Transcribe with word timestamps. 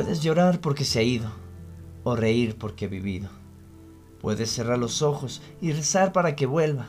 Puedes 0.00 0.22
llorar 0.22 0.62
porque 0.62 0.86
se 0.86 0.98
ha 0.98 1.02
ido 1.02 1.30
o 2.04 2.16
reír 2.16 2.56
porque 2.56 2.86
ha 2.86 2.88
vivido. 2.88 3.28
Puedes 4.18 4.50
cerrar 4.50 4.78
los 4.78 5.02
ojos 5.02 5.42
y 5.60 5.72
rezar 5.72 6.14
para 6.14 6.36
que 6.36 6.46
vuelva 6.46 6.86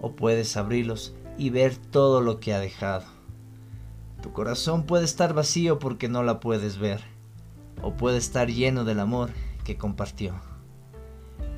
o 0.00 0.14
puedes 0.14 0.56
abrirlos 0.56 1.12
y 1.36 1.50
ver 1.50 1.74
todo 1.74 2.20
lo 2.20 2.38
que 2.38 2.54
ha 2.54 2.60
dejado. 2.60 3.04
Tu 4.22 4.32
corazón 4.32 4.84
puede 4.84 5.04
estar 5.04 5.34
vacío 5.34 5.80
porque 5.80 6.08
no 6.08 6.22
la 6.22 6.38
puedes 6.38 6.78
ver 6.78 7.00
o 7.82 7.96
puede 7.96 8.18
estar 8.18 8.48
lleno 8.48 8.84
del 8.84 9.00
amor 9.00 9.30
que 9.64 9.76
compartió. 9.76 10.32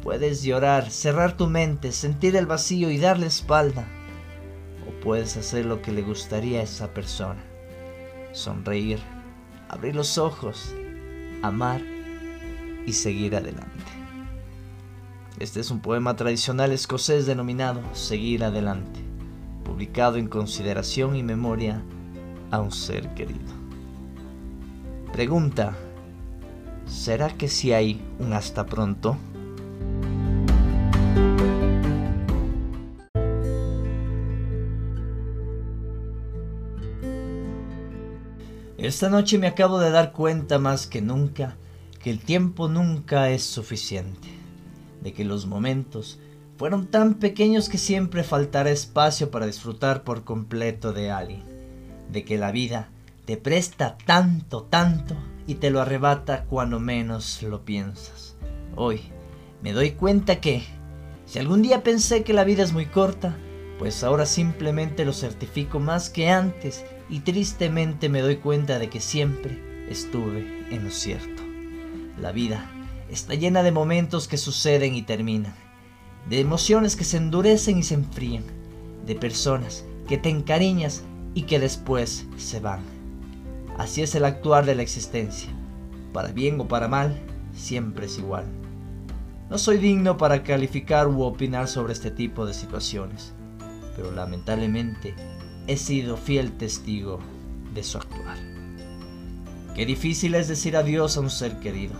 Puedes 0.02 0.42
llorar, 0.42 0.90
cerrar 0.90 1.36
tu 1.36 1.48
mente, 1.48 1.92
sentir 1.92 2.34
el 2.34 2.46
vacío 2.46 2.90
y 2.90 2.96
darle 2.96 3.26
espalda. 3.26 3.86
O 4.88 5.00
puedes 5.00 5.36
hacer 5.36 5.66
lo 5.66 5.82
que 5.82 5.92
le 5.92 6.00
gustaría 6.00 6.60
a 6.60 6.62
esa 6.62 6.94
persona. 6.94 7.44
Sonreír, 8.32 9.00
abrir 9.68 9.94
los 9.94 10.18
ojos, 10.18 10.74
amar 11.42 11.80
y 12.86 12.92
seguir 12.92 13.36
adelante. 13.36 13.68
Este 15.38 15.60
es 15.60 15.70
un 15.70 15.80
poema 15.80 16.16
tradicional 16.16 16.72
escocés 16.72 17.26
denominado 17.26 17.80
Seguir 17.92 18.42
adelante, 18.42 19.00
publicado 19.64 20.16
en 20.16 20.26
consideración 20.26 21.14
y 21.14 21.22
memoria 21.22 21.82
a 22.50 22.60
un 22.60 22.72
ser 22.72 23.14
querido. 23.14 23.58
Pregunta, 25.12 25.76
¿será 26.86 27.28
que 27.28 27.48
si 27.48 27.72
hay 27.72 28.00
un 28.18 28.32
hasta 28.32 28.66
pronto? 28.66 29.16
Esta 38.78 39.08
noche 39.10 39.38
me 39.38 39.48
acabo 39.48 39.80
de 39.80 39.90
dar 39.90 40.12
cuenta 40.12 40.60
más 40.60 40.86
que 40.86 41.02
nunca 41.02 41.56
que 42.00 42.10
el 42.10 42.20
tiempo 42.20 42.68
nunca 42.68 43.28
es 43.28 43.42
suficiente, 43.42 44.28
de 45.02 45.12
que 45.12 45.24
los 45.24 45.46
momentos 45.46 46.20
fueron 46.56 46.86
tan 46.86 47.14
pequeños 47.14 47.68
que 47.68 47.76
siempre 47.76 48.22
faltará 48.22 48.70
espacio 48.70 49.32
para 49.32 49.46
disfrutar 49.46 50.04
por 50.04 50.22
completo 50.22 50.92
de 50.92 51.10
alguien, 51.10 51.42
de 52.12 52.24
que 52.24 52.38
la 52.38 52.52
vida 52.52 52.90
te 53.24 53.36
presta 53.36 53.98
tanto, 54.06 54.62
tanto 54.62 55.16
y 55.48 55.56
te 55.56 55.70
lo 55.70 55.80
arrebata 55.80 56.44
cuando 56.44 56.78
menos 56.78 57.42
lo 57.42 57.64
piensas. 57.64 58.36
Hoy 58.76 59.00
me 59.60 59.72
doy 59.72 59.90
cuenta 59.90 60.40
que, 60.40 60.62
si 61.26 61.40
algún 61.40 61.62
día 61.62 61.82
pensé 61.82 62.22
que 62.22 62.32
la 62.32 62.44
vida 62.44 62.62
es 62.62 62.72
muy 62.72 62.86
corta, 62.86 63.36
pues 63.80 64.04
ahora 64.04 64.24
simplemente 64.24 65.04
lo 65.04 65.12
certifico 65.12 65.80
más 65.80 66.10
que 66.10 66.30
antes 66.30 66.84
y 67.08 67.20
tristemente 67.20 68.08
me 68.08 68.20
doy 68.20 68.36
cuenta 68.36 68.78
de 68.78 68.88
que 68.88 69.00
siempre 69.00 69.86
estuve 69.88 70.66
en 70.70 70.84
lo 70.84 70.90
cierto. 70.90 71.42
La 72.20 72.32
vida 72.32 72.70
está 73.10 73.34
llena 73.34 73.62
de 73.62 73.72
momentos 73.72 74.28
que 74.28 74.36
suceden 74.36 74.94
y 74.94 75.02
terminan, 75.02 75.54
de 76.28 76.40
emociones 76.40 76.96
que 76.96 77.04
se 77.04 77.16
endurecen 77.16 77.78
y 77.78 77.82
se 77.82 77.94
enfrían, 77.94 78.44
de 79.06 79.14
personas 79.14 79.84
que 80.06 80.18
te 80.18 80.28
encariñas 80.28 81.02
y 81.34 81.42
que 81.42 81.58
después 81.58 82.26
se 82.36 82.60
van. 82.60 82.80
Así 83.78 84.02
es 84.02 84.14
el 84.14 84.24
actuar 84.24 84.66
de 84.66 84.74
la 84.74 84.82
existencia. 84.82 85.50
Para 86.12 86.32
bien 86.32 86.60
o 86.60 86.68
para 86.68 86.88
mal, 86.88 87.18
siempre 87.54 88.06
es 88.06 88.18
igual. 88.18 88.44
No 89.48 89.56
soy 89.56 89.78
digno 89.78 90.18
para 90.18 90.42
calificar 90.42 91.08
u 91.08 91.22
opinar 91.22 91.68
sobre 91.68 91.94
este 91.94 92.10
tipo 92.10 92.44
de 92.44 92.52
situaciones, 92.52 93.32
pero 93.96 94.10
lamentablemente 94.10 95.14
he 95.68 95.76
sido 95.76 96.16
fiel 96.16 96.52
testigo 96.52 97.20
de 97.74 97.84
su 97.84 97.98
actuar. 97.98 98.38
Qué 99.74 99.84
difícil 99.84 100.34
es 100.34 100.48
decir 100.48 100.76
adiós 100.76 101.16
a 101.16 101.20
un 101.20 101.28
ser 101.28 101.60
querido, 101.60 101.94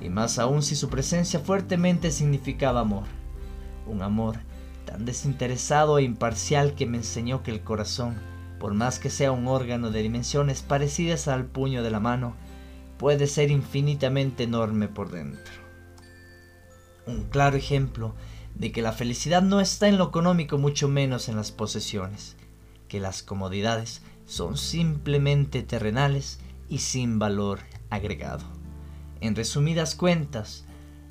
y 0.00 0.08
más 0.08 0.38
aún 0.38 0.62
si 0.62 0.74
su 0.74 0.88
presencia 0.88 1.38
fuertemente 1.38 2.10
significaba 2.10 2.80
amor, 2.80 3.04
un 3.86 4.02
amor 4.02 4.38
tan 4.86 5.04
desinteresado 5.04 5.98
e 5.98 6.02
imparcial 6.02 6.74
que 6.74 6.86
me 6.86 6.96
enseñó 6.96 7.42
que 7.42 7.50
el 7.50 7.60
corazón, 7.60 8.16
por 8.58 8.72
más 8.72 8.98
que 8.98 9.10
sea 9.10 9.32
un 9.32 9.48
órgano 9.48 9.90
de 9.90 10.02
dimensiones 10.02 10.62
parecidas 10.62 11.28
al 11.28 11.44
puño 11.44 11.82
de 11.82 11.90
la 11.90 12.00
mano, 12.00 12.34
puede 12.96 13.26
ser 13.26 13.50
infinitamente 13.50 14.44
enorme 14.44 14.88
por 14.88 15.10
dentro. 15.10 15.52
Un 17.06 17.24
claro 17.24 17.58
ejemplo 17.58 18.14
de 18.54 18.72
que 18.72 18.80
la 18.80 18.92
felicidad 18.92 19.42
no 19.42 19.60
está 19.60 19.88
en 19.88 19.98
lo 19.98 20.08
económico, 20.08 20.56
mucho 20.56 20.88
menos 20.88 21.28
en 21.28 21.36
las 21.36 21.52
posesiones, 21.52 22.36
que 22.88 23.00
las 23.00 23.22
comodidades 23.22 24.02
son 24.26 24.56
simplemente 24.56 25.62
terrenales 25.62 26.40
y 26.68 26.78
sin 26.78 27.18
valor 27.18 27.60
agregado. 27.90 28.44
En 29.20 29.34
resumidas 29.34 29.94
cuentas, 29.94 30.64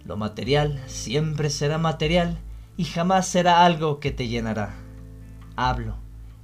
lo 0.05 0.17
material 0.17 0.83
siempre 0.87 1.49
será 1.49 1.77
material 1.77 2.39
y 2.77 2.85
jamás 2.85 3.27
será 3.27 3.65
algo 3.65 3.99
que 3.99 4.11
te 4.11 4.27
llenará. 4.27 4.73
Hablo 5.55 5.95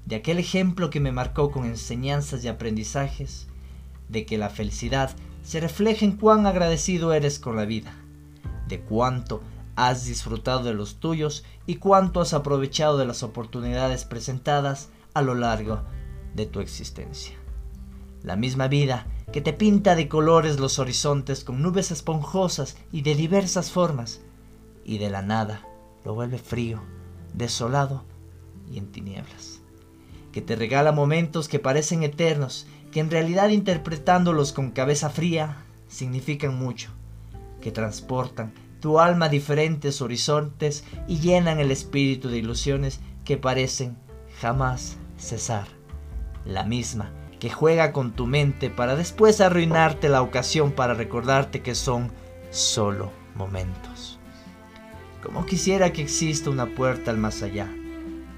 de 0.05 0.15
aquel 0.15 0.39
ejemplo 0.39 0.89
que 0.89 0.99
me 0.99 1.11
marcó 1.11 1.51
con 1.51 1.65
enseñanzas 1.65 2.43
y 2.43 2.47
aprendizajes, 2.47 3.47
de 4.07 4.25
que 4.25 4.39
la 4.39 4.49
felicidad 4.49 5.11
se 5.43 5.59
refleja 5.59 6.03
en 6.03 6.13
cuán 6.13 6.47
agradecido 6.47 7.13
eres 7.13 7.37
con 7.37 7.55
la 7.55 7.65
vida, 7.65 7.93
de 8.67 8.81
cuánto 8.81 9.41
has 9.75 10.05
disfrutado 10.05 10.63
de 10.63 10.73
los 10.73 10.95
tuyos 10.95 11.43
y 11.67 11.75
cuánto 11.75 12.21
has 12.21 12.33
aprovechado 12.33 12.97
de 12.97 13.05
las 13.05 13.21
oportunidades 13.21 14.03
presentadas 14.03 14.89
a 15.13 15.21
lo 15.21 15.35
largo 15.35 15.81
de 16.35 16.45
tu 16.45 16.59
existencia. 16.59 17.35
La 18.23 18.35
misma 18.35 18.67
vida 18.67 19.07
que 19.31 19.41
te 19.41 19.53
pinta 19.53 19.95
de 19.95 20.07
colores 20.07 20.59
los 20.59 20.79
horizontes 20.79 21.43
con 21.43 21.61
nubes 21.61 21.91
esponjosas 21.91 22.77
y 22.91 23.01
de 23.01 23.15
diversas 23.15 23.71
formas, 23.71 24.21
y 24.83 24.97
de 24.97 25.09
la 25.09 25.21
nada 25.21 25.67
lo 26.03 26.15
vuelve 26.15 26.39
frío, 26.39 26.81
desolado 27.33 28.03
y 28.71 28.77
en 28.77 28.91
tinieblas. 28.91 29.61
Que 30.31 30.41
te 30.41 30.55
regala 30.55 30.91
momentos 30.91 31.47
que 31.47 31.59
parecen 31.59 32.03
eternos, 32.03 32.65
que 32.91 32.99
en 32.99 33.11
realidad 33.11 33.49
interpretándolos 33.49 34.51
con 34.51 34.71
cabeza 34.71 35.09
fría 35.09 35.63
significan 35.87 36.57
mucho, 36.57 36.89
que 37.61 37.71
transportan 37.71 38.53
tu 38.79 38.99
alma 38.99 39.25
a 39.25 39.29
diferentes 39.29 40.01
horizontes 40.01 40.83
y 41.07 41.19
llenan 41.19 41.59
el 41.59 41.71
espíritu 41.71 42.29
de 42.29 42.37
ilusiones 42.37 42.99
que 43.25 43.37
parecen 43.37 43.97
jamás 44.39 44.97
cesar. 45.17 45.67
La 46.45 46.63
misma 46.63 47.11
que 47.39 47.49
juega 47.49 47.93
con 47.93 48.11
tu 48.11 48.25
mente 48.25 48.69
para 48.69 48.95
después 48.95 49.39
arruinarte 49.41 50.09
la 50.09 50.21
ocasión 50.21 50.71
para 50.71 50.93
recordarte 50.93 51.61
que 51.61 51.75
son 51.75 52.11
solo 52.49 53.11
momentos. 53.35 54.19
Como 55.23 55.45
quisiera 55.45 55.91
que 55.91 56.01
exista 56.01 56.49
una 56.49 56.67
puerta 56.75 57.11
al 57.11 57.17
más 57.17 57.43
allá, 57.43 57.67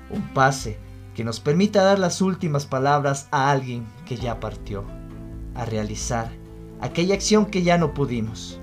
un 0.09 0.21
pase 0.33 0.77
que 1.15 1.23
nos 1.23 1.39
permita 1.39 1.83
dar 1.83 1.99
las 1.99 2.21
últimas 2.21 2.65
palabras 2.65 3.27
a 3.31 3.51
alguien 3.51 3.85
que 4.05 4.17
ya 4.17 4.39
partió, 4.39 4.83
a 5.55 5.65
realizar 5.65 6.29
aquella 6.79 7.15
acción 7.15 7.45
que 7.45 7.63
ya 7.63 7.77
no 7.77 7.93
pudimos, 7.93 8.59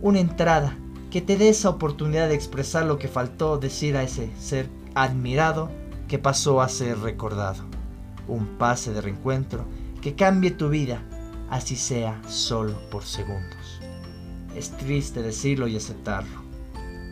una 0.00 0.20
entrada 0.20 0.76
que 1.10 1.20
te 1.20 1.36
dé 1.36 1.48
esa 1.48 1.68
oportunidad 1.68 2.28
de 2.28 2.34
expresar 2.34 2.84
lo 2.84 2.98
que 2.98 3.08
faltó 3.08 3.58
decir 3.58 3.96
a 3.96 4.02
ese 4.02 4.30
ser 4.38 4.68
admirado 4.94 5.70
que 6.10 6.18
pasó 6.18 6.60
a 6.60 6.68
ser 6.68 6.98
recordado. 6.98 7.62
Un 8.26 8.58
pase 8.58 8.92
de 8.92 9.00
reencuentro 9.00 9.64
que 10.02 10.16
cambie 10.16 10.50
tu 10.50 10.68
vida, 10.68 11.04
así 11.50 11.76
sea 11.76 12.20
solo 12.28 12.74
por 12.90 13.04
segundos. 13.04 13.80
Es 14.56 14.72
triste 14.72 15.22
decirlo 15.22 15.68
y 15.68 15.76
aceptarlo, 15.76 16.42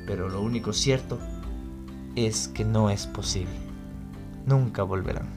pero 0.05 0.28
lo 0.28 0.43
único 0.43 0.73
cierto 0.73 1.17
es 2.17 2.49
que 2.49 2.64
no 2.64 2.90
es 2.90 3.06
posible. 3.06 3.55
Nunca 4.46 4.82
volverán. 4.82 5.28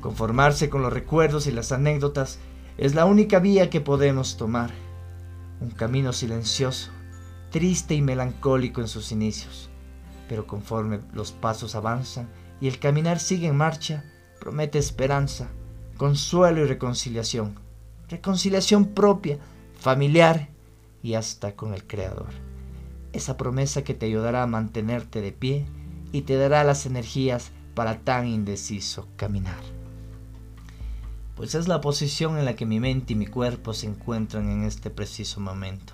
Conformarse 0.00 0.70
con 0.70 0.80
los 0.80 0.92
recuerdos 0.92 1.46
y 1.48 1.50
las 1.50 1.70
anécdotas 1.70 2.38
es 2.78 2.94
la 2.94 3.04
única 3.04 3.40
vía 3.40 3.68
que 3.68 3.82
podemos 3.82 4.38
tomar. 4.38 4.70
Un 5.60 5.72
camino 5.72 6.14
silencioso, 6.14 6.92
triste 7.50 7.94
y 7.94 8.00
melancólico 8.00 8.80
en 8.80 8.88
sus 8.88 9.12
inicios 9.12 9.68
pero 10.28 10.46
conforme 10.46 11.00
los 11.12 11.32
pasos 11.32 11.74
avanzan 11.74 12.28
y 12.60 12.68
el 12.68 12.78
caminar 12.78 13.18
sigue 13.18 13.48
en 13.48 13.56
marcha, 13.56 14.04
promete 14.40 14.78
esperanza, 14.78 15.48
consuelo 15.96 16.60
y 16.60 16.66
reconciliación. 16.66 17.58
Reconciliación 18.08 18.86
propia, 18.94 19.38
familiar 19.78 20.48
y 21.02 21.14
hasta 21.14 21.54
con 21.56 21.74
el 21.74 21.86
Creador. 21.86 22.30
Esa 23.12 23.36
promesa 23.36 23.84
que 23.84 23.94
te 23.94 24.06
ayudará 24.06 24.42
a 24.42 24.46
mantenerte 24.46 25.20
de 25.20 25.32
pie 25.32 25.66
y 26.12 26.22
te 26.22 26.36
dará 26.36 26.64
las 26.64 26.86
energías 26.86 27.50
para 27.74 28.00
tan 28.00 28.26
indeciso 28.26 29.08
caminar. 29.16 29.60
Pues 31.36 31.54
es 31.54 31.68
la 31.68 31.80
posición 31.80 32.38
en 32.38 32.44
la 32.44 32.56
que 32.56 32.66
mi 32.66 32.80
mente 32.80 33.12
y 33.12 33.16
mi 33.16 33.26
cuerpo 33.26 33.72
se 33.72 33.86
encuentran 33.86 34.50
en 34.50 34.64
este 34.64 34.90
preciso 34.90 35.40
momento, 35.40 35.92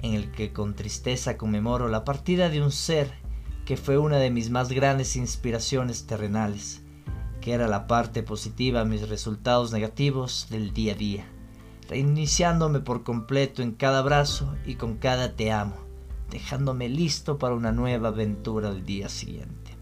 en 0.00 0.14
el 0.14 0.30
que 0.30 0.52
con 0.52 0.74
tristeza 0.74 1.36
conmemoro 1.36 1.88
la 1.88 2.04
partida 2.04 2.48
de 2.48 2.62
un 2.62 2.72
ser 2.72 3.12
que 3.70 3.76
fue 3.76 3.98
una 3.98 4.16
de 4.16 4.32
mis 4.32 4.50
más 4.50 4.72
grandes 4.72 5.14
inspiraciones 5.14 6.04
terrenales, 6.04 6.82
que 7.40 7.52
era 7.52 7.68
la 7.68 7.86
parte 7.86 8.24
positiva 8.24 8.80
a 8.80 8.84
mis 8.84 9.08
resultados 9.08 9.70
negativos 9.70 10.48
del 10.50 10.74
día 10.74 10.94
a 10.94 10.96
día, 10.96 11.28
reiniciándome 11.88 12.80
por 12.80 13.04
completo 13.04 13.62
en 13.62 13.70
cada 13.70 14.00
abrazo 14.00 14.56
y 14.66 14.74
con 14.74 14.96
cada 14.96 15.36
te 15.36 15.52
amo, 15.52 15.76
dejándome 16.30 16.88
listo 16.88 17.38
para 17.38 17.54
una 17.54 17.70
nueva 17.70 18.08
aventura 18.08 18.70
al 18.70 18.84
día 18.84 19.08
siguiente. 19.08 19.76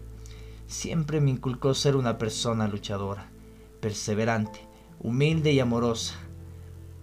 Siempre 0.67 1.19
me 1.19 1.31
inculcó 1.31 1.73
ser 1.73 1.95
una 1.95 2.19
persona 2.19 2.67
luchadora, 2.67 3.31
perseverante, 3.81 4.67
humilde 4.99 5.51
y 5.51 5.59
amorosa, 5.59 6.13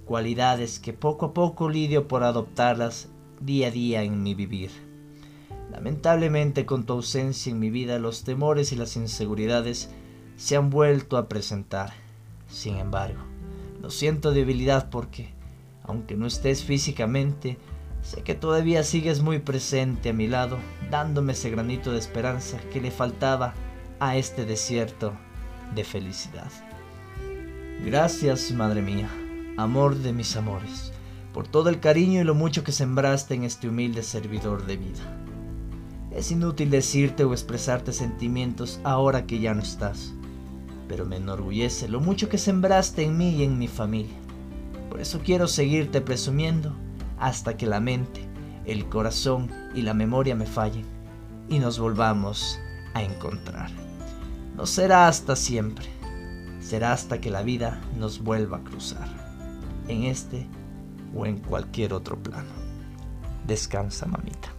cualidades 0.04 0.78
que 0.78 0.92
poco 0.92 1.26
a 1.26 1.34
poco 1.34 1.68
lidio 1.68 2.06
por 2.06 2.22
adoptarlas 2.22 3.08
día 3.40 3.66
a 3.66 3.70
día 3.72 4.04
en 4.04 4.22
mi 4.22 4.36
vivir. 4.36 4.85
Lamentablemente 5.76 6.64
con 6.64 6.86
tu 6.86 6.94
ausencia 6.94 7.52
en 7.52 7.58
mi 7.58 7.68
vida 7.68 7.98
los 7.98 8.24
temores 8.24 8.72
y 8.72 8.76
las 8.76 8.96
inseguridades 8.96 9.90
se 10.36 10.56
han 10.56 10.70
vuelto 10.70 11.18
a 11.18 11.28
presentar. 11.28 11.92
Sin 12.48 12.78
embargo, 12.78 13.20
no 13.82 13.90
siento 13.90 14.32
debilidad 14.32 14.88
porque, 14.88 15.34
aunque 15.84 16.16
no 16.16 16.26
estés 16.26 16.64
físicamente, 16.64 17.58
sé 18.00 18.22
que 18.22 18.34
todavía 18.34 18.82
sigues 18.84 19.20
muy 19.20 19.38
presente 19.38 20.08
a 20.08 20.14
mi 20.14 20.28
lado, 20.28 20.56
dándome 20.90 21.34
ese 21.34 21.50
granito 21.50 21.92
de 21.92 21.98
esperanza 21.98 22.58
que 22.72 22.80
le 22.80 22.90
faltaba 22.90 23.52
a 24.00 24.16
este 24.16 24.46
desierto 24.46 25.12
de 25.74 25.84
felicidad. 25.84 26.50
Gracias, 27.84 28.50
Madre 28.50 28.80
mía, 28.80 29.10
amor 29.58 29.94
de 29.94 30.14
mis 30.14 30.36
amores, 30.36 30.90
por 31.34 31.46
todo 31.46 31.68
el 31.68 31.80
cariño 31.80 32.22
y 32.22 32.24
lo 32.24 32.34
mucho 32.34 32.64
que 32.64 32.72
sembraste 32.72 33.34
en 33.34 33.44
este 33.44 33.68
humilde 33.68 34.02
servidor 34.02 34.64
de 34.64 34.78
vida. 34.78 35.25
Es 36.16 36.30
inútil 36.30 36.70
decirte 36.70 37.24
o 37.24 37.32
expresarte 37.34 37.92
sentimientos 37.92 38.80
ahora 38.84 39.26
que 39.26 39.38
ya 39.38 39.52
no 39.52 39.60
estás, 39.60 40.14
pero 40.88 41.04
me 41.04 41.16
enorgullece 41.16 41.88
lo 41.88 42.00
mucho 42.00 42.30
que 42.30 42.38
sembraste 42.38 43.04
en 43.04 43.18
mí 43.18 43.34
y 43.34 43.42
en 43.44 43.58
mi 43.58 43.68
familia. 43.68 44.16
Por 44.88 45.02
eso 45.02 45.20
quiero 45.22 45.46
seguirte 45.46 46.00
presumiendo 46.00 46.74
hasta 47.18 47.58
que 47.58 47.66
la 47.66 47.80
mente, 47.80 48.26
el 48.64 48.88
corazón 48.88 49.50
y 49.74 49.82
la 49.82 49.92
memoria 49.92 50.34
me 50.34 50.46
fallen 50.46 50.86
y 51.50 51.58
nos 51.58 51.78
volvamos 51.78 52.58
a 52.94 53.02
encontrar. 53.02 53.70
No 54.56 54.64
será 54.64 55.08
hasta 55.08 55.36
siempre, 55.36 55.84
será 56.60 56.94
hasta 56.94 57.20
que 57.20 57.30
la 57.30 57.42
vida 57.42 57.78
nos 57.98 58.22
vuelva 58.22 58.56
a 58.56 58.64
cruzar, 58.64 59.08
en 59.86 60.04
este 60.04 60.46
o 61.14 61.26
en 61.26 61.40
cualquier 61.40 61.92
otro 61.92 62.16
plano. 62.16 62.54
Descansa, 63.46 64.06
mamita. 64.06 64.55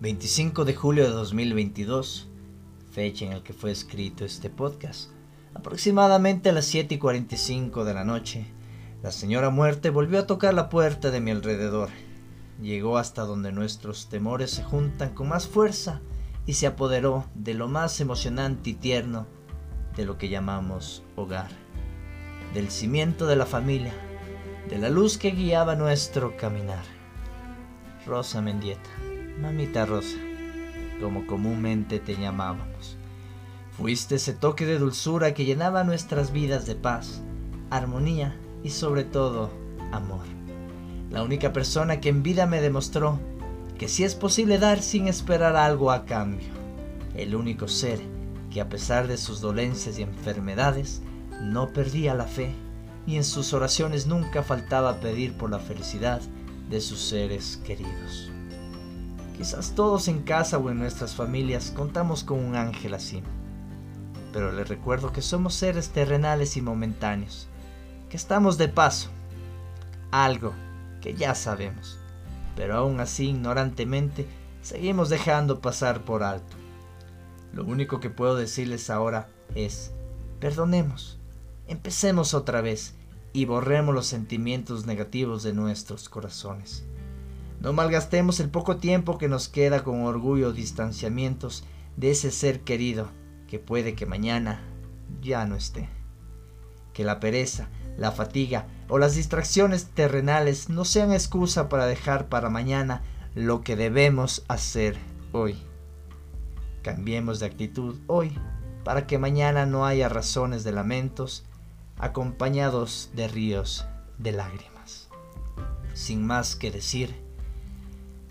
25 0.00 0.64
de 0.64 0.74
julio 0.74 1.04
de 1.04 1.10
2022, 1.10 2.26
fecha 2.90 3.26
en 3.26 3.32
la 3.32 3.44
que 3.44 3.52
fue 3.52 3.70
escrito 3.70 4.24
este 4.24 4.48
podcast, 4.48 5.10
aproximadamente 5.52 6.48
a 6.48 6.52
las 6.54 6.64
7 6.64 6.94
y 6.94 6.98
45 6.98 7.84
de 7.84 7.92
la 7.92 8.02
noche, 8.02 8.46
la 9.02 9.12
señora 9.12 9.50
muerte 9.50 9.90
volvió 9.90 10.20
a 10.20 10.26
tocar 10.26 10.54
la 10.54 10.70
puerta 10.70 11.10
de 11.10 11.20
mi 11.20 11.30
alrededor. 11.32 11.90
Llegó 12.62 12.96
hasta 12.96 13.26
donde 13.26 13.52
nuestros 13.52 14.08
temores 14.08 14.52
se 14.52 14.64
juntan 14.64 15.10
con 15.10 15.28
más 15.28 15.46
fuerza 15.46 16.00
y 16.46 16.54
se 16.54 16.66
apoderó 16.66 17.26
de 17.34 17.52
lo 17.52 17.68
más 17.68 18.00
emocionante 18.00 18.70
y 18.70 18.74
tierno 18.74 19.26
de 19.96 20.06
lo 20.06 20.16
que 20.16 20.30
llamamos 20.30 21.02
hogar, 21.14 21.50
del 22.54 22.70
cimiento 22.70 23.26
de 23.26 23.36
la 23.36 23.44
familia, 23.44 23.92
de 24.70 24.78
la 24.78 24.88
luz 24.88 25.18
que 25.18 25.32
guiaba 25.32 25.76
nuestro 25.76 26.38
caminar. 26.38 26.84
Rosa 28.06 28.40
Mendieta, 28.40 28.88
mamita 29.40 29.86
Rosa, 29.86 30.18
como 31.00 31.26
comúnmente 31.26 31.98
te 31.98 32.14
llamábamos. 32.14 32.96
Fuiste 33.72 34.16
ese 34.16 34.34
toque 34.34 34.66
de 34.66 34.78
dulzura 34.78 35.32
que 35.32 35.46
llenaba 35.46 35.82
nuestras 35.82 36.30
vidas 36.32 36.66
de 36.66 36.74
paz, 36.74 37.22
armonía 37.70 38.36
y 38.62 38.70
sobre 38.70 39.04
todo 39.04 39.50
amor. 39.92 40.26
La 41.10 41.22
única 41.22 41.52
persona 41.52 42.00
que 42.00 42.10
en 42.10 42.22
vida 42.22 42.46
me 42.46 42.60
demostró 42.60 43.18
que 43.78 43.88
sí 43.88 44.04
es 44.04 44.14
posible 44.14 44.58
dar 44.58 44.82
sin 44.82 45.08
esperar 45.08 45.56
algo 45.56 45.90
a 45.90 46.04
cambio. 46.04 46.48
El 47.14 47.34
único 47.34 47.66
ser 47.66 47.98
que 48.50 48.60
a 48.60 48.68
pesar 48.68 49.08
de 49.08 49.16
sus 49.16 49.40
dolencias 49.40 49.98
y 49.98 50.02
enfermedades 50.02 51.00
no 51.40 51.72
perdía 51.72 52.14
la 52.14 52.26
fe 52.26 52.52
y 53.06 53.16
en 53.16 53.24
sus 53.24 53.54
oraciones 53.54 54.06
nunca 54.06 54.42
faltaba 54.42 55.00
pedir 55.00 55.32
por 55.32 55.50
la 55.50 55.58
felicidad 55.58 56.20
de 56.68 56.80
sus 56.80 57.00
seres 57.00 57.58
queridos. 57.64 58.30
Quizás 59.40 59.74
todos 59.74 60.06
en 60.08 60.20
casa 60.20 60.58
o 60.58 60.68
en 60.68 60.78
nuestras 60.78 61.14
familias 61.14 61.72
contamos 61.74 62.24
con 62.24 62.44
un 62.44 62.56
ángel 62.56 62.92
así, 62.92 63.22
pero 64.34 64.52
les 64.52 64.68
recuerdo 64.68 65.14
que 65.14 65.22
somos 65.22 65.54
seres 65.54 65.88
terrenales 65.88 66.58
y 66.58 66.60
momentáneos 66.60 67.48
que 68.10 68.18
estamos 68.18 68.58
de 68.58 68.68
paso. 68.68 69.08
Algo 70.10 70.52
que 71.00 71.14
ya 71.14 71.34
sabemos, 71.34 71.98
pero 72.54 72.76
aún 72.76 73.00
así 73.00 73.30
ignorantemente 73.30 74.26
seguimos 74.60 75.08
dejando 75.08 75.62
pasar 75.62 76.04
por 76.04 76.22
alto. 76.22 76.58
Lo 77.54 77.64
único 77.64 77.98
que 77.98 78.10
puedo 78.10 78.36
decirles 78.36 78.90
ahora 78.90 79.30
es, 79.54 79.92
perdonemos, 80.38 81.18
empecemos 81.66 82.34
otra 82.34 82.60
vez 82.60 82.92
y 83.32 83.46
borremos 83.46 83.94
los 83.94 84.06
sentimientos 84.06 84.84
negativos 84.84 85.42
de 85.42 85.54
nuestros 85.54 86.10
corazones. 86.10 86.84
No 87.60 87.74
malgastemos 87.74 88.40
el 88.40 88.48
poco 88.48 88.78
tiempo 88.78 89.18
que 89.18 89.28
nos 89.28 89.48
queda 89.48 89.84
con 89.84 90.02
orgullo 90.02 90.52
distanciamientos 90.52 91.64
de 91.96 92.10
ese 92.10 92.30
ser 92.30 92.60
querido 92.60 93.08
que 93.46 93.58
puede 93.58 93.94
que 93.94 94.06
mañana 94.06 94.62
ya 95.20 95.44
no 95.44 95.56
esté. 95.56 95.90
Que 96.94 97.04
la 97.04 97.20
pereza, 97.20 97.68
la 97.98 98.12
fatiga 98.12 98.66
o 98.88 98.98
las 98.98 99.14
distracciones 99.14 99.86
terrenales 99.86 100.70
no 100.70 100.86
sean 100.86 101.12
excusa 101.12 101.68
para 101.68 101.86
dejar 101.86 102.28
para 102.28 102.48
mañana 102.48 103.02
lo 103.34 103.60
que 103.60 103.76
debemos 103.76 104.42
hacer 104.48 104.96
hoy. 105.32 105.58
Cambiemos 106.82 107.40
de 107.40 107.46
actitud 107.46 107.98
hoy 108.06 108.38
para 108.84 109.06
que 109.06 109.18
mañana 109.18 109.66
no 109.66 109.84
haya 109.84 110.08
razones 110.08 110.64
de 110.64 110.72
lamentos 110.72 111.44
acompañados 111.98 113.10
de 113.14 113.28
ríos 113.28 113.84
de 114.16 114.32
lágrimas. 114.32 115.10
Sin 115.92 116.26
más 116.26 116.56
que 116.56 116.70
decir, 116.70 117.14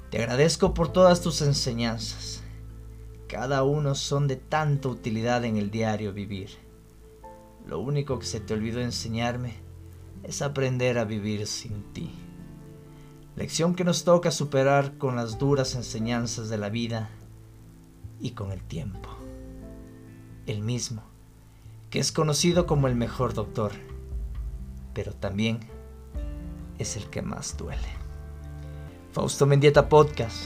te 0.09 0.17
agradezco 0.17 0.73
por 0.73 0.91
todas 0.91 1.21
tus 1.21 1.41
enseñanzas. 1.41 2.41
Cada 3.27 3.63
uno 3.63 3.95
son 3.95 4.27
de 4.27 4.35
tanta 4.35 4.89
utilidad 4.89 5.45
en 5.45 5.57
el 5.57 5.69
diario 5.69 6.13
vivir 6.13 6.69
lo 7.69 7.79
único 7.79 8.17
que 8.17 8.25
se 8.25 8.39
te 8.39 8.55
olvidó 8.55 8.81
enseñarme 8.81 9.53
es 10.23 10.41
aprender 10.41 10.97
a 10.97 11.05
vivir 11.05 11.45
sin 11.45 11.83
ti. 11.93 12.11
Lección 13.35 13.75
que 13.75 13.83
nos 13.83 14.03
toca 14.03 14.31
superar 14.31 14.97
con 14.97 15.15
las 15.15 15.37
duras 15.37 15.75
enseñanzas 15.75 16.49
de 16.49 16.57
la 16.57 16.69
vida 16.69 17.11
y 18.19 18.31
con 18.31 18.51
el 18.51 18.63
tiempo. 18.63 19.09
El 20.47 20.63
mismo, 20.63 21.03
que 21.91 21.99
es 21.99 22.11
conocido 22.11 22.65
como 22.65 22.87
el 22.87 22.95
mejor 22.95 23.35
doctor, 23.35 23.71
pero 24.95 25.13
también 25.13 25.59
es 26.79 26.97
el 26.97 27.05
que 27.11 27.21
más 27.21 27.55
duele. 27.55 27.98
Fausto 29.11 29.47
Mendieta 29.47 29.89
Podcast, 29.89 30.45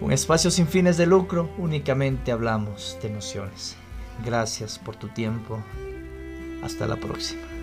un 0.00 0.10
espacio 0.10 0.50
sin 0.50 0.66
fines 0.66 0.96
de 0.96 1.06
lucro, 1.06 1.50
únicamente 1.58 2.32
hablamos 2.32 2.96
de 3.02 3.08
emociones. 3.08 3.76
Gracias 4.24 4.78
por 4.78 4.96
tu 4.96 5.08
tiempo 5.08 5.62
hasta 6.62 6.86
la 6.86 6.96
próxima. 6.96 7.53